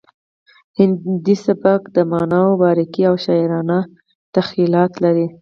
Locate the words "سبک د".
1.45-1.97